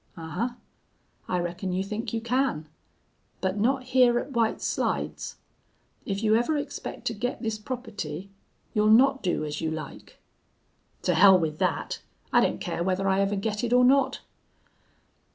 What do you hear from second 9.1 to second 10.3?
do as you like.'